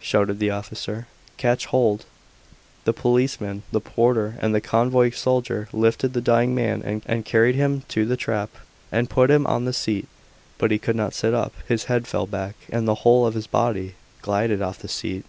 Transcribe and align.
shouted 0.00 0.40
the 0.40 0.50
officer. 0.50 1.06
"Catch 1.36 1.66
hold." 1.66 2.04
The 2.84 2.92
policeman, 2.92 3.62
the 3.70 3.80
porter, 3.80 4.34
and 4.42 4.52
the 4.52 4.60
convoy 4.60 5.10
soldier 5.10 5.68
lifted 5.72 6.14
the 6.14 6.20
dying 6.20 6.52
man 6.52 6.82
and 7.06 7.24
carried 7.24 7.54
him 7.54 7.82
to 7.90 8.04
the 8.06 8.16
trap, 8.16 8.50
and 8.90 9.08
put 9.08 9.30
him 9.30 9.46
on 9.46 9.66
the 9.66 9.72
seat. 9.72 10.08
But 10.58 10.72
he 10.72 10.80
could 10.80 10.96
not 10.96 11.14
sit 11.14 11.32
up; 11.32 11.54
his 11.68 11.84
head 11.84 12.08
fell 12.08 12.26
back, 12.26 12.56
and 12.72 12.88
the 12.88 13.06
whole 13.06 13.24
of 13.24 13.34
his 13.34 13.46
body 13.46 13.94
glided 14.20 14.60
off 14.60 14.80
the 14.80 14.88
seat. 14.88 15.24